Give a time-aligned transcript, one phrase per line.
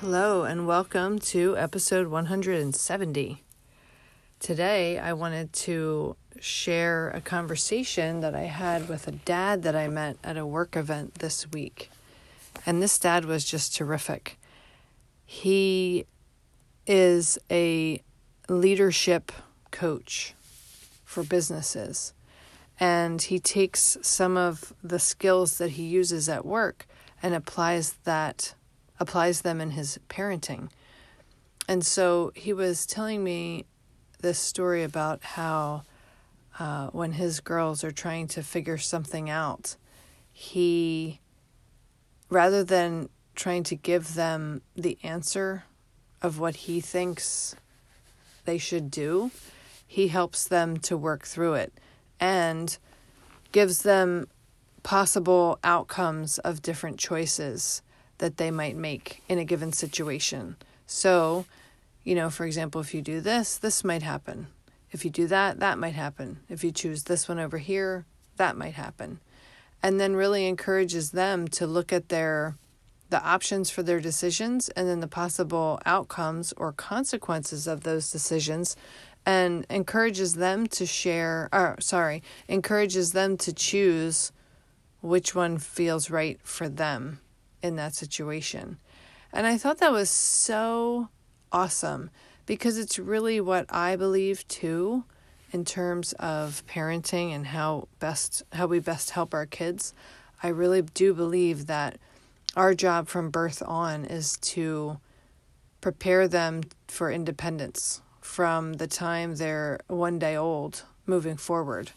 [0.00, 3.42] Hello, and welcome to episode 170.
[4.38, 9.88] Today, I wanted to share a conversation that I had with a dad that I
[9.88, 11.90] met at a work event this week.
[12.64, 14.38] And this dad was just terrific.
[15.26, 16.06] He
[16.86, 18.00] is a
[18.48, 19.32] leadership
[19.72, 20.32] coach
[21.04, 22.12] for businesses.
[22.78, 26.86] And he takes some of the skills that he uses at work
[27.20, 28.54] and applies that
[29.00, 30.68] applies them in his parenting.
[31.68, 33.66] And so he was telling me
[34.20, 35.82] this story about how
[36.58, 39.76] uh, when his girls are trying to figure something out,
[40.32, 41.20] he,
[42.30, 45.64] rather than trying to give them the answer
[46.20, 47.54] of what he thinks
[48.44, 49.30] they should do,
[49.86, 51.72] he helps them to work through it
[52.18, 52.78] and
[53.52, 54.26] gives them
[54.82, 57.82] possible outcomes of different choices
[58.18, 60.56] that they might make in a given situation.
[60.86, 61.46] So,
[62.04, 64.48] you know, for example, if you do this, this might happen.
[64.90, 66.40] If you do that, that might happen.
[66.48, 69.20] If you choose this one over here, that might happen.
[69.82, 72.56] And then really encourages them to look at their
[73.10, 78.76] the options for their decisions and then the possible outcomes or consequences of those decisions
[79.24, 84.30] and encourages them to share or sorry, encourages them to choose
[85.00, 87.20] which one feels right for them
[87.62, 88.78] in that situation.
[89.32, 91.08] And I thought that was so
[91.52, 92.10] awesome
[92.46, 95.04] because it's really what I believe too
[95.52, 99.92] in terms of parenting and how best how we best help our kids.
[100.42, 101.98] I really do believe that
[102.56, 104.98] our job from birth on is to
[105.80, 111.92] prepare them for independence from the time they're one day old moving forward.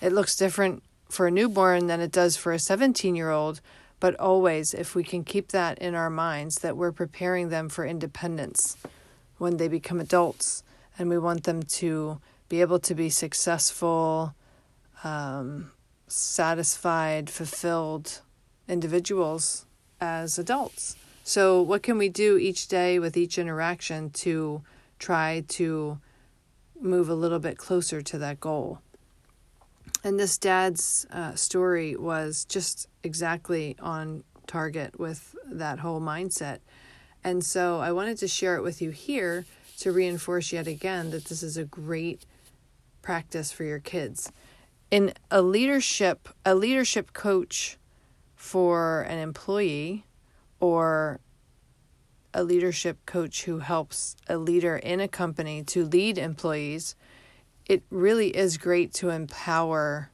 [0.00, 3.60] It looks different for a newborn than it does for a 17 year old,
[4.00, 7.84] but always, if we can keep that in our minds, that we're preparing them for
[7.84, 8.78] independence
[9.36, 10.62] when they become adults,
[10.98, 14.34] and we want them to be able to be successful,
[15.04, 15.70] um,
[16.08, 18.22] satisfied, fulfilled
[18.66, 19.66] individuals
[20.00, 20.96] as adults.
[21.22, 24.62] So, what can we do each day with each interaction to
[24.98, 25.98] try to
[26.80, 28.80] move a little bit closer to that goal?
[30.02, 36.60] And this dad's uh, story was just exactly on target with that whole mindset.
[37.22, 39.44] And so I wanted to share it with you here
[39.78, 42.24] to reinforce yet again that this is a great
[43.02, 44.32] practice for your kids.
[44.90, 47.78] In a leadership, a leadership coach
[48.34, 50.04] for an employee
[50.60, 51.20] or
[52.32, 56.94] a leadership coach who helps a leader in a company to lead employees
[57.70, 60.10] it really is great to empower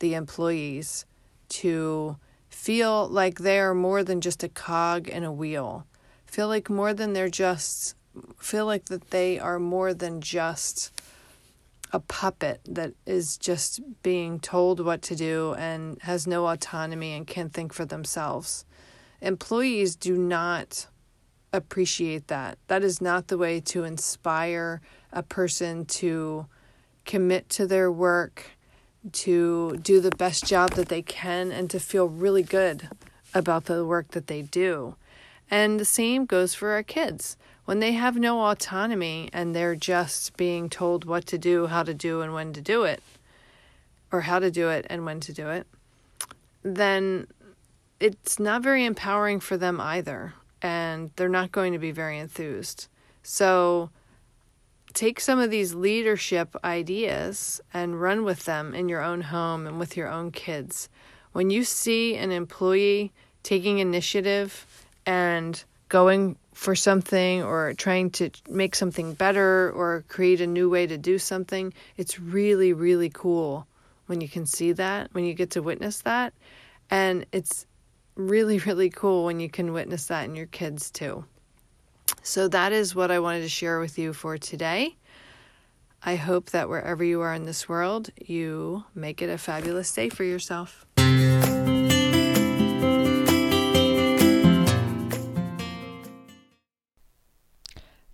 [0.00, 1.06] the employees
[1.48, 2.16] to
[2.48, 5.86] feel like they are more than just a cog in a wheel.
[6.24, 7.94] Feel like more than they're just
[8.38, 11.00] feel like that they are more than just
[11.92, 17.28] a puppet that is just being told what to do and has no autonomy and
[17.28, 18.64] can't think for themselves.
[19.20, 20.88] Employees do not
[21.52, 22.58] appreciate that.
[22.66, 24.80] That is not the way to inspire
[25.12, 26.46] a person to
[27.06, 28.50] commit to their work,
[29.12, 32.88] to do the best job that they can, and to feel really good
[33.32, 34.96] about the work that they do.
[35.50, 37.36] And the same goes for our kids.
[37.64, 41.94] When they have no autonomy and they're just being told what to do, how to
[41.94, 43.02] do, and when to do it,
[44.12, 45.66] or how to do it and when to do it,
[46.62, 47.26] then
[47.98, 50.34] it's not very empowering for them either.
[50.62, 52.88] And they're not going to be very enthused.
[53.22, 53.90] So,
[54.96, 59.78] take some of these leadership ideas and run with them in your own home and
[59.78, 60.88] with your own kids.
[61.32, 63.12] When you see an employee
[63.42, 64.66] taking initiative
[65.04, 70.86] and going for something or trying to make something better or create a new way
[70.86, 73.66] to do something, it's really, really cool
[74.06, 76.32] when you can see that, when you get to witness that.
[76.90, 77.66] And it's
[78.14, 81.26] really, really cool when you can witness that in your kids too.
[82.26, 84.96] So, that is what I wanted to share with you for today.
[86.02, 90.08] I hope that wherever you are in this world, you make it a fabulous day
[90.08, 90.84] for yourself.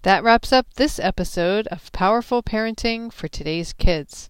[0.02, 4.28] That wraps up this episode of Powerful Parenting for Today's Kids.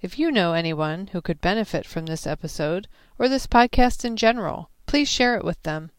[0.00, 2.88] If you know anyone who could benefit from this episode
[3.18, 5.90] or this podcast in general, please share it with them.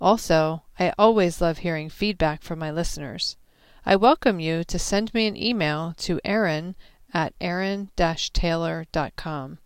[0.00, 3.36] Also, I always love hearing feedback from my listeners.
[3.84, 6.74] I welcome you to send me an email to Erin
[7.12, 9.58] at erin-taylor.com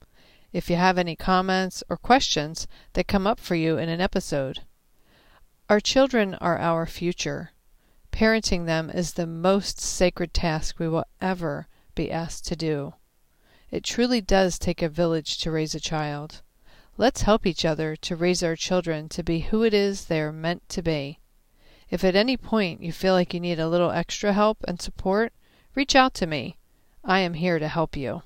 [0.52, 4.60] if you have any comments or questions that come up for you in an episode.
[5.68, 7.50] Our children are our future.
[8.12, 11.66] Parenting them is the most sacred task we will ever
[11.96, 12.94] be asked to do.
[13.70, 16.42] It truly does take a village to raise a child.
[16.96, 20.32] Let's help each other to raise our children to be who it is they are
[20.32, 21.18] meant to be.
[21.90, 25.32] If at any point you feel like you need a little extra help and support,
[25.74, 26.56] reach out to me.
[27.04, 28.22] I am here to help you.